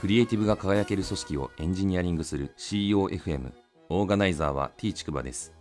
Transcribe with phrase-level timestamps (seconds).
[0.00, 3.52] クリエイティブが輝ける組織をエンジニアリングする CEOFM
[3.90, 5.52] オーガナイザーは T ちくばです。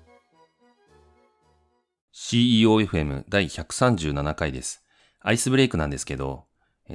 [2.13, 4.81] CEOFM 第137回です。
[5.19, 6.45] アイスブレイクなんですけど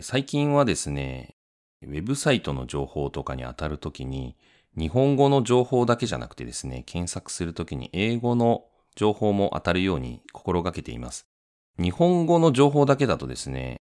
[0.01, 1.36] 最近はですね
[1.82, 4.38] ウェブサイトの情報とかに当たるときに
[4.74, 8.64] 日本語の情報だけじゃなくてですね検索するときに英語の
[8.96, 11.26] 情報も当たるように心がけています。
[11.79, 13.76] 日本語の情報だけだとですね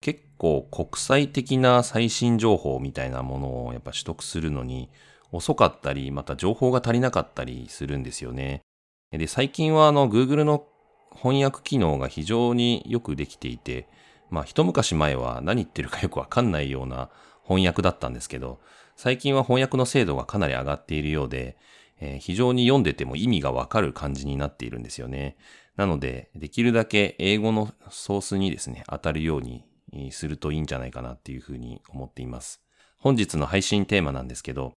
[0.00, 4.90] 結構国際的な最新情報みたいなものをやっぱ取得するのに
[5.32, 8.62] 遅かったり、また情報が足りなかったりするんですよね。
[9.10, 10.66] で、最近はあの Google の
[11.14, 13.88] 翻訳機能が非常によくできていて、
[14.30, 17.10] まあ一昔前は何言ってるかよくわかんないような
[17.42, 18.60] 翻訳だったんですけど、
[18.96, 21.56] 最近は翻訳の精度がかなり上がっているようで、
[22.00, 25.36] えー、非常に読んでても意味がわかる感じになっているんですよね。
[25.76, 29.64] なので、できるだけ英語のソースにですね、当たるように
[30.10, 32.60] するといいんじゃないかなっていうふうに思っています。
[32.98, 34.72] 本日の配信テーマなんですけど、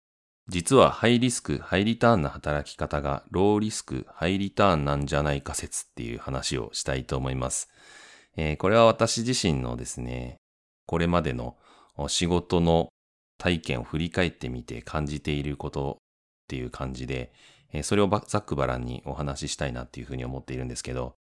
[0.48, 7.70] 実はハイリスク、ハイリターンな働き方がローリスク、ハイリターンなんじゃないか説っていう話をしたいと思います。
[8.35, 10.38] えー、これは私自身のですね、
[10.85, 11.57] これまでの
[12.07, 12.90] 仕事の
[13.38, 16.04] 体験を振り返ってみて感じていることっ
[16.48, 17.32] ていう感じで、
[17.84, 21.16] それをざっくばらんにお話ししたいなっていうふうに思っているんですけど、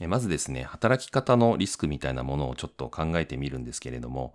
[0.00, 4.34] まずですね、働き方のリスクみたいなものをちょっと考えてみるんですけれども、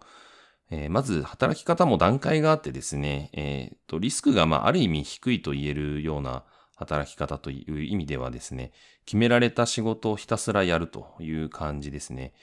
[0.69, 6.43] えー、まず働き方も段階があってですね、えー、とリスクがまあある意味低いと言えるような
[6.75, 8.71] 働き方という意味ではですね、
[9.05, 12.33] 決められた仕事をひたすらやるという感じですね。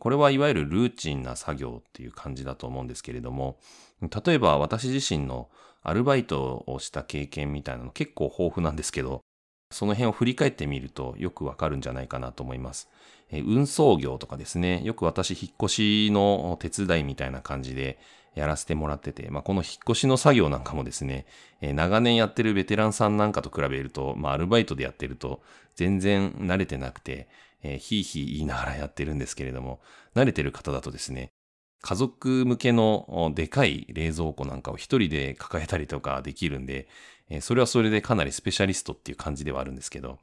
[0.00, 3.58] これはいわゆるルーチンな作業っていう感じだと思うんですけれども、
[4.00, 5.48] 例えば私自身の
[5.82, 9.20] アルバイトをした経験みたいなの結構豊富なんですけど、
[9.70, 12.88] その辺を振り返ってみるとよくわかるんじゃないかなと思います。
[13.30, 15.74] え運送業とかですね、よく私引っ越
[16.08, 17.98] しの手伝いみたいな感じで
[18.34, 21.26] やらせてもらってて、まあ、この引っ越しの作業なんかもですね、
[21.60, 25.42] え長年やってるベテランさんなんかと比べると、まあ、アルバイトでやってると
[25.74, 27.28] 全然慣れてなくて、
[27.62, 29.80] えー、ひいひい言いながらやってるんですけれども、
[30.14, 31.30] 慣れてる方だとですね、
[31.80, 36.88] 家族向けのでかい冷蔵庫なんかを一人で抱えたりとかできるんで、
[37.30, 40.18] えそれはそれでかなりスペシャリストっていう感じではあるんですけど、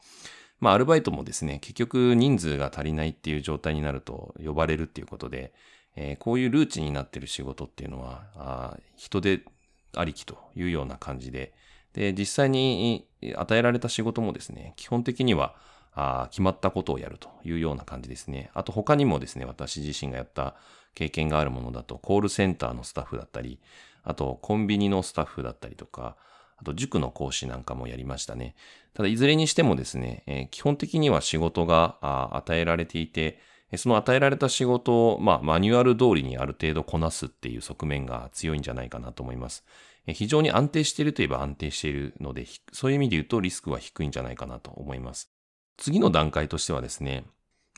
[0.59, 5.53] まあアルバイトもですね、結局人数が足りないっていう状態になると呼ばれるっていうことで、
[5.95, 9.41] えー、こういうルーチンになってる仕事っていうのは、あ人手
[9.95, 11.53] ありきというような感じで、
[11.94, 15.56] で、実際に与えられた仕事もですね、基本的には
[15.94, 18.50] あ決まったことをやるというような感じですね。
[18.53, 20.56] あと他にもですね、私自身がやった
[20.95, 23.59] 経験があるものだと、コールセンターのスタッフだったり、
[24.03, 26.16] あとコンビニのスタッフだったりとか、
[26.61, 28.55] あと塾の講師なんかもやりましたね。
[28.94, 31.97] ただいずれにしてもですね、えー、基本的には仕事が
[32.35, 33.39] 与えられていて、
[33.77, 39.63] その与えられた仕事を、まあ、マニュアル通りにある程度こなすっていう側面が強いんじゃないかなと思います。
[40.07, 45.31] 非常に安定しているといえば安定しているので、そういう意味で言うとリスクは低いんじゃないかなと思います。
[45.78, 47.23] 次の段階としてはですね、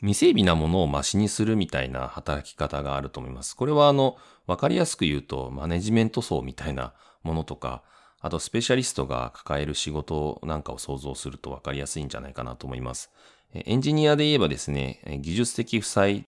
[0.00, 3.54] 未整備なものをマシにするみたいな働き方があると思います。
[3.54, 4.16] これはあの、
[4.46, 7.84] わかりやすく言うと、マネジメント層みたいなものとか、
[8.24, 13.10] あとスペシャリストが抱える仕事なんかを想像すると分かりやすいんじゃないかなと思います。
[13.52, 16.24] エンジニアで言えばですね、技術的負債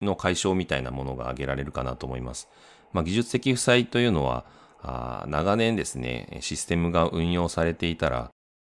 [0.00, 2.48] の解消みたいなものが挙げられるかなと思います。
[2.92, 4.44] まあ、技術的負債というのは、
[4.80, 8.30] あ長年ですね、システムが運用されていたら、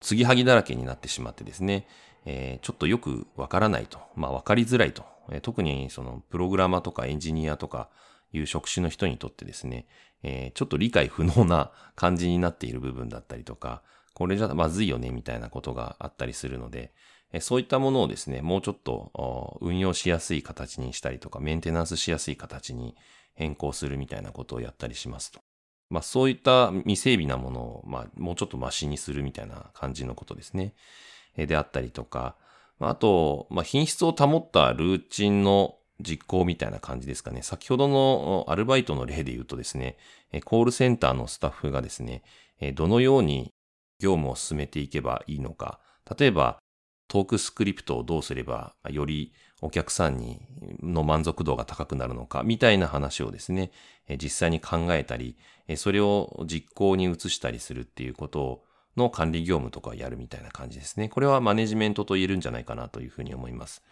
[0.00, 1.88] 継ぎはぎだらけになってしまってですね、
[2.25, 7.88] えー、ちょっとよくわからないと、まあわかりづらいと、えー、特にそのプログラマーとかエンジニアとか
[8.32, 9.86] いう職種の人にとってですね、
[10.22, 13.82] えー、ちょっと理解不能な感じになっている部分だったりとか、
[14.14, 16.92] これじゃまずいよねみたいなことがあったりするので、
[17.32, 22.96] えそういったものをですね、もうちょっと運用しやすい形にしたりとか、メンテナンスしやすい形に
[23.34, 25.41] 変更するみたいなことをやったりしますと。
[25.91, 30.74] まあそういった未整備なものを、まあもうちょっとマシにするみたいな感じのことですね。
[31.36, 32.36] えであったりとか、
[32.80, 37.43] あと、まあ品質を保ったルーチンの実行みたいな感じですかね。
[37.43, 39.97] 先ほどのアルバイトの例で言うとですね、
[40.45, 42.22] コールセンターのスタッフがですね、
[42.74, 43.53] どのように
[43.98, 45.80] 業務を進めていけばいいのか。
[46.19, 46.59] 例えば、
[47.09, 50.41] トークスクリプトをどうすればよりお客さんに
[50.80, 53.72] の満足度が高くなるのかみたいな話をですね、
[54.22, 55.36] 実際に考えたり、
[55.77, 58.63] それを実行に移したりするっていうこと
[58.97, 61.09] の管理業務とかをやるみたいな感じですね。
[61.09, 63.83] これはマネジメントと言えるんじゃないかなというふうに思います。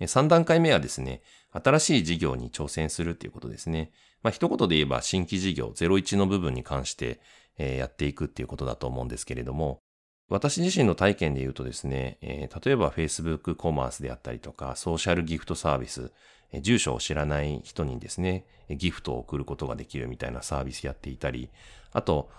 [0.00, 3.90] 3段階目はですね、新しい事業に挑戦するっていうことですね。
[4.22, 7.20] まあ、一言で言えば新規事業01の部分に関して、
[7.58, 9.80] やっていくっていうことだと思うんですけれども、
[10.28, 16.12] 私自身の体験で言うとですね、例えば Facebook コマースであったりとか、ソーシャルギフトサービス、
[16.60, 21.50] 住所を知らない人にですね、ギフトを送ることができるみたいなサービスやっていたり、
[21.92, 22.30] あと、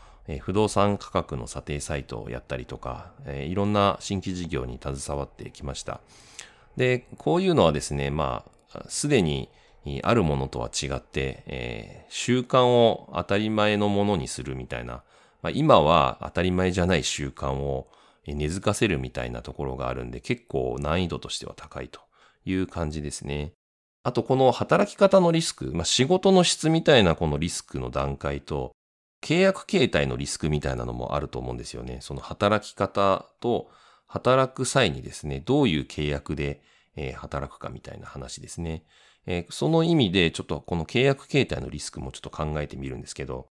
[0.42, 6.02] 不動産価格の査定サイトをやったりとか、いろんな新規事業に携わってきました。
[6.80, 9.50] で、こういうのはですね、まあ、すでに
[10.02, 15.04] あるものとは違って、えー、習慣を当たり前のものにするみたいな、
[15.42, 17.88] まあ、今は当たり前じゃない習慣を
[18.26, 22.00] 根付かせるみたいなところがあるんで、結構難易度としては高いと
[22.46, 23.52] いう感じですね。
[24.04, 28.72] あと、この働き方のリスク、まあ、仕事の質みたいなこのリスクの段階と、
[29.22, 31.98] 契約形態のリスクみたいなのもあると思うんですよね。
[32.00, 33.70] その働き方と
[34.10, 36.62] 働く際にですね、どういう契約で、
[36.96, 38.84] え、働くかみたいな話ですね。
[39.28, 43.48] え、その意味でちょっとこの契約形態のリスクもちょっと考えてみるんですけど、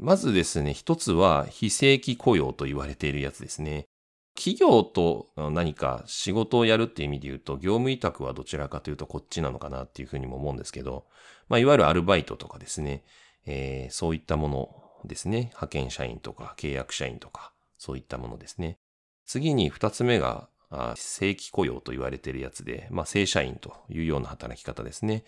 [0.00, 3.86] まずですね、一つは非正規雇用と言われているやつですね。
[4.34, 11.06] 企業と何か仕事をやるっていう意味で言うと、業務委託はどちらかというとこっちなのかなっていうふうにも思うんですけど、
[11.48, 13.02] まあ、いわゆるアルバイトとかですね、
[13.46, 14.68] えー、そういったもの
[15.04, 15.38] ですね。
[15.38, 18.78] 派遣社員とか契約社員とか、そういったものですね。
[19.28, 20.48] 次に二つ目が、
[20.96, 25.24] 正規雇用と言われているやつで、まあ、正社員というような働き方ですね。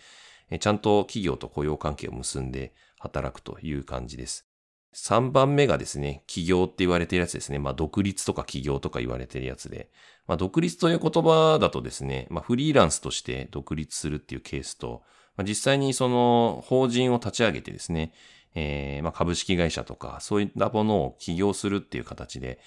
[0.59, 4.47] ちゃんと企業と雇用関係を結んで働くという感じです。
[4.95, 7.59] 3番目がですね、起業って言われているやつですね。
[7.59, 9.91] まあ、独立とか起業とか言われているやつで。
[10.25, 15.03] まあ、独立という言葉だとですね、まあ、フリーランスとして独立するっていうケースと、
[15.37, 18.13] まあ、実際にその法人を立ち上げてですね、
[18.55, 22.59] えー、まあ、株式会社とか、そういったものを起業するっていう形で、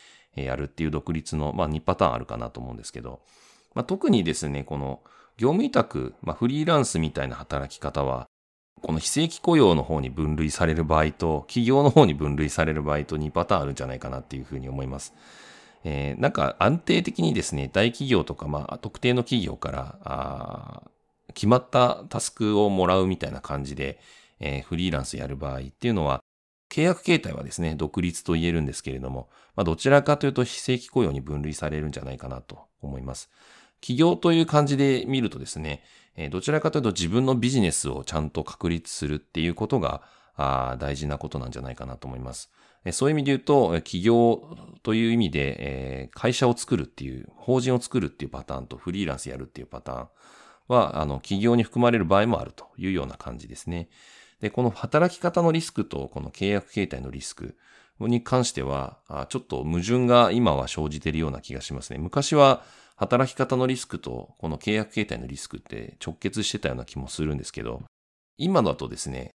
[0.43, 3.21] やるっていう独立の、まあ、2パターンあるかなと思うんですけど、
[3.75, 5.01] まあ、特にですね、この
[5.37, 8.27] 業務委託、まあ、フリーランスみたいな働き方は、
[8.83, 15.15] この非正規雇用の方に分類される場合と、企業の方に分類される場合と2パターンあるんじゃないかなっていうふうに思います。
[15.85, 20.83] えー、なんか安定的にですね、大企業とか、まあ、特定の企業から、あ
[21.35, 23.99] 決まったタスクをもらうみたいな感じで、
[24.41, 26.23] えー、フリーランスやる場合っていうのは、
[26.75, 33.31] 契約形態はですね、独立と言えるんですけれども、まあ、どちらかというと非正規雇用に分類されるんじゃないかなと思います。
[33.81, 35.85] 企業という感じで見るとですね、
[36.33, 40.03] どちらかというと自分のビジネスをちゃんと確立するっていうことが
[40.81, 42.51] 大事なことなんじゃないかなと思います。
[42.91, 44.43] そういう意味で言うと、企業
[44.83, 50.09] という意味で、会社を作るっていう、法人を作るっていうパターンとフリーランスやるっていうパターン
[50.67, 53.89] は、あの、企業に含まれる場合もあるというような感じですね。
[54.45, 57.57] で、この働き方のリスクとこの契約形態のリスク
[57.99, 58.99] に関しては、
[59.31, 61.99] ちょっと矛盾が今は生じているような気がしますね。
[61.99, 62.63] 昔は
[62.95, 67.85] 働き方のリスクとこの契約形態のリスクって直結してたような気もするんですけど、
[68.37, 69.31] 今だとですね、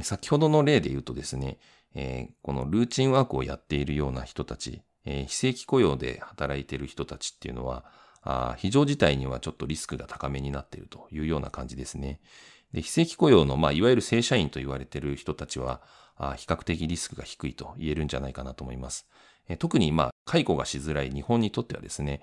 [0.00, 1.58] 先ほどの例で言うとですね、
[1.94, 7.84] えー、このルーチンワークをやっているような人たち、えー、非正規雇用で働いている人たちっていうのは、
[8.22, 12.20] あ非常事態にはちょっとリスクが高めになっているというような感じですね。
[12.76, 15.80] で非正規雇用の、まあ、いわゆる正社員と言われている人たちは、
[16.14, 19.06] あ比較的リスクが低いと言えるんじゃないかなと思います。
[19.48, 22.20] え特に、まあ、解雇がしづらい日本にとってはですね、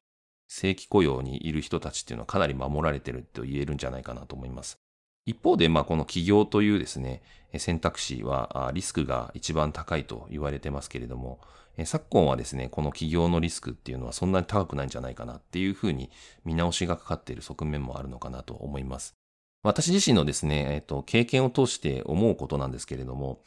[0.48, 4.78] 正規雇用にいる人たちっていうのはかなり守られてると言えるんじゃないかなと思います。
[5.26, 7.24] 一方で、まあ、この起業というですね、
[7.58, 11.40] 選択肢はリスクが一番高いと言われてますけれども、
[11.84, 16.12] 昨今はですね、この起業のリスクっていうのはそんなに高くないんじゃないかなっていうふうに
[16.46, 19.16] 見直しがかかっている側面もあるのかなと思います。
[19.64, 23.42] 私自身のですね、えっと、経験を通して思うことなんですけれども、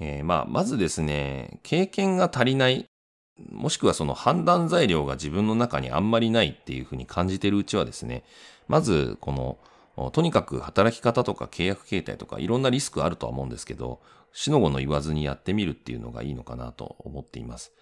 [0.00, 2.86] えー、まあ、まずですね、経験が足りない
[3.50, 8.22] もしくはその判断材料が自分の中にあんまりないっていうふうに感じているうちはですね、
[8.68, 9.58] まずこ
[9.96, 14.00] の、とにかく働き方とか契約形態とかいろんなリスクあるとは思うんですけど、
[14.32, 17.72] 死の後の言わずにやってみるっていうのがいいのかなと思っています。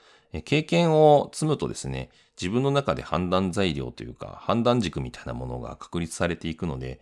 [0.45, 2.09] 経験を積むとですね、
[2.43, 7.01] 自分の中で判断材料というか判断軸みたいなものが確立されていくので、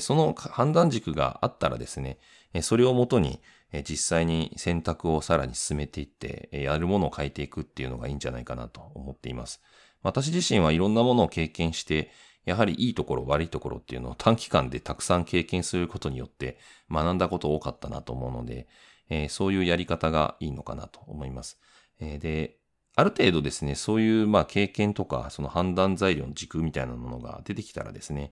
[0.00, 2.18] その判断軸があったらですね、
[2.60, 3.40] それをもとに
[3.88, 9.60] 実際に選択をさらに進めていって、やるものを変えていくっていうのがいいんじゃないかなと思っています。
[10.02, 12.10] 私自身はいろんなものを経験して、
[12.44, 16.58] やはりいいところ悪いところっていうのを短期間でたくさん経験することによって
[16.90, 18.66] 学んだこと多かったなと思うので、
[19.08, 21.58] え、そういうやり方がいいのかなと思います。
[22.00, 22.59] え、で、
[23.00, 28.30] ある程度ですね、そういうまあ経験とかその判断材料の軸みたいなものが出てきたらですね、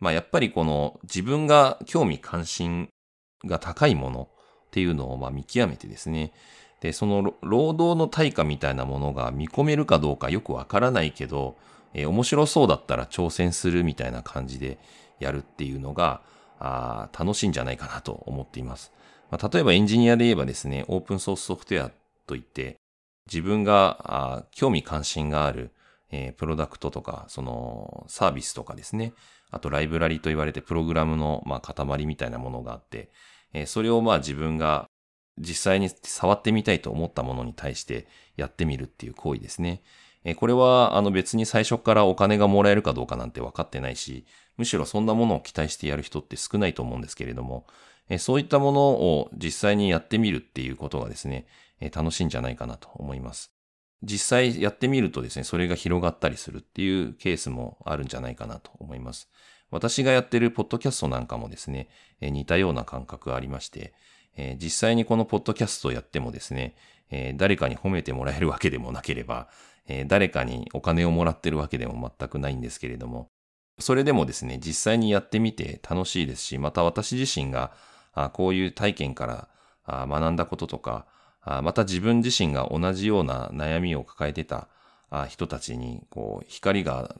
[0.00, 2.88] まあやっぱりこの自分が興味関心
[3.44, 4.28] が高いもの
[4.66, 6.32] っていうのをまあ見極めてですね、
[6.80, 11.56] で、その労働の対価みたいなものが見込めるかどうかよくわからないけど、
[11.94, 14.78] えー、面白そうだったら挑戦するみたいな感じで
[15.18, 16.22] やるっていうのが、
[16.60, 18.92] あ楽しいんじゃないかなと思っています。
[19.30, 21.90] まあ、例えばエンジニアで言えばですね、オープンソースソフトウェア
[22.26, 22.77] といって、
[23.30, 25.72] 自分が興味関心がある、
[26.36, 29.12] プロダクトとか、そのサービスとかですね、
[29.50, 33.10] あとライブラリと言われてプログラムの塊みたいなものがあって、
[33.66, 34.86] それをまあ自分が
[35.38, 38.06] 実際に触ってみたいと思ったものに対して
[38.36, 39.82] やってみるっていう行為ですね。
[40.36, 47.66] これはあの別に最初からお金がもらえるかどうかなんて分かってないし、むしろそんなものを期待してやる人って少ないと思うんですけれども、
[48.18, 51.46] そういったものを実際にやってみるっていうことがですね、
[51.80, 53.52] え楽しいんじゃないかなと思います。
[54.02, 59.28] 実際やってみるとですね、それが広がったりするっていうケースもあるんじゃないかなと思います。
[59.70, 61.88] 私がやってるポッドキャストなんかもですね、
[62.20, 63.92] え似たような感覚がありまして、
[64.36, 66.76] え実際にこのポッドキャストをやってもですね、
[67.10, 69.48] え誰かに褒めてもらえるわけでもなければ、
[69.86, 73.28] え誰かにお金をもらってるわけでも全くないんですけれども、
[73.78, 77.72] それでもですね、実際にやってみて楽しいですし、また私自身が
[78.12, 79.48] あこういう体験から
[79.84, 81.06] あ学んだこととか、
[81.62, 84.68] また自分自身が同じような悩みを抱えてた
[85.28, 87.16] 人たちに、こう、光が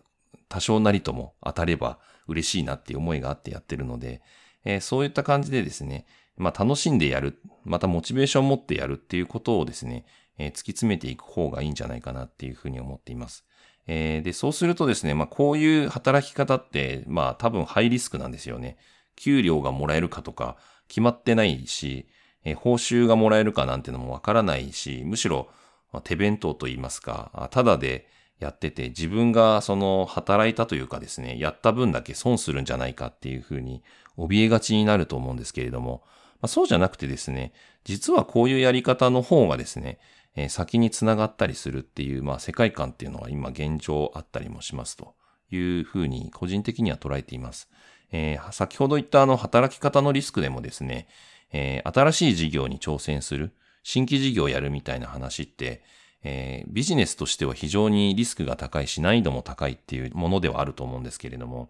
[0.49, 4.21] 多少なりとも当たれば嬉しいなっていう思いがあってやってるので、
[4.65, 6.07] えー、そういった感じでですね、
[6.37, 10.05] まあ楽しんでやる、またモチベーションを持ってやるっていうことをですね、
[10.39, 13.45] えー、突き詰めていく方がいいんじゃないかなっていうふうに思っています。
[13.87, 18.77] えー、で、そうするとですね、まあこういう働き方って、まあ多分ハイリスクなんですよね。
[19.17, 20.57] 給料がもらえるかとか
[20.87, 22.07] 決まってないし、
[22.45, 25.49] えー、報酬がもらえるかなんてのもわからないし、むしろ
[25.93, 33.83] ま手弁当と言いますか、ただでやってて、自分がその働いたというかですね、やった分だけ損するんじゃないかっていうふうに
[34.17, 36.03] 怯えがちになると思うんですけれども、
[36.41, 37.53] まあ、そうじゃなくてですね、
[37.85, 39.99] 実はこういうやり方の方がですね、
[40.37, 45.15] えー、先につながったりするっていう、まあ、世界観っていうのは今現状あったりもしますと
[45.51, 47.69] いうふうに個人的には捉えています。
[48.13, 51.09] えー、先ほど言ったあの働き方のリスクでもですね、
[51.53, 53.53] えー、新しい事業に挑戦する、
[53.83, 55.83] 新規事業をやるみたいな話って、
[56.23, 61.69] えー、ビジネスとしては非常にリスクが高いし難易度も高いっていうものではあると思うんですけれども、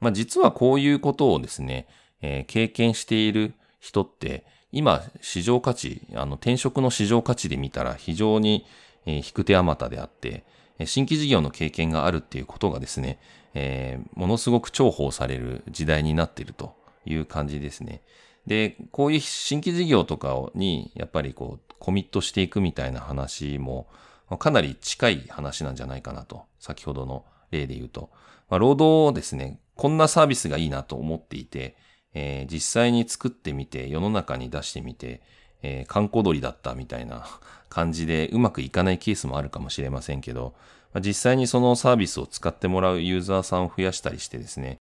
[0.00, 1.86] まあ実はこういうことをですね、
[2.20, 8.64] えー、経験している人って、今市場価値、あの転職の市場価値で見たら非常に、
[9.04, 10.44] えー、引く手あまたであって、
[10.86, 13.18] 新規事業の経験があるっていうことがですね、
[13.54, 18.00] えー、ものすごく重宝される時代になっているという感じですね。
[18.46, 23.88] で、こういう新規事業とかにやっぱりこうコミットしていくみたいな話も
[24.38, 26.44] かなり近い話なんじゃないかなと。
[26.58, 28.10] 先ほどの例で言うと。
[28.48, 31.76] まあ、労働をですね、こんなサービスがいいなと思っていて、
[32.14, 35.22] えー、実際に作ってみて世の中に出してみて、
[35.62, 37.26] えー、観光鳥だったみたいな
[37.68, 40.54] 感じでうまくいかないケースもあるかもしれませんけど、
[40.92, 44.78] まあ、実際にそのサービスを使ってもらうユーザーさんを増やしたりしてですね、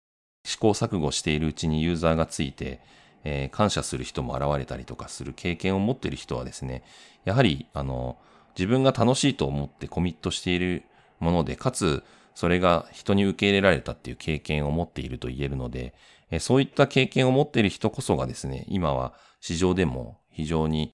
[0.45, 2.79] 試行錯誤しているうちにユーザーがついて、
[3.23, 6.83] えー、感謝する人も現れたりとかする経験を持っている人はですね、
[7.25, 8.17] やはり、あの、
[8.57, 10.83] 自分が楽しいと思ってコミットしている
[11.19, 12.03] もので、かつ、
[12.35, 15.93] それが人に受け入れられたっていう経験を持っていると言えるので、
[16.31, 20.93] えそういった経験を持っている人こそがですね、今は市場でも非常に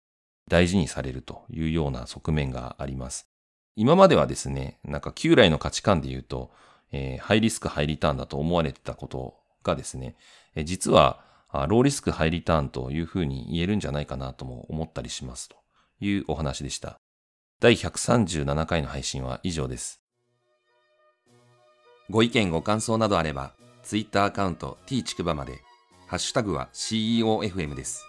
[0.49, 3.27] 大事にされるというような側面があります。
[3.75, 6.51] 今まではですね、なんか旧来の価値観で言うと、
[6.91, 10.15] えー、ハイリスクハイリターンだと思われてたことがですね、
[10.55, 11.24] え実は
[11.67, 15.55] ローリスクハイリターンというふうに言えるんじゃないかなとも思ったりしますと
[15.99, 16.99] いうお話でした。
[17.59, 20.01] 第137回の配信は以上です。
[22.09, 25.61] ご意見ご感想などあれば、ツイッターアカウント t ちくばまで、
[26.07, 28.05] ハッシュタグは CEOFM です。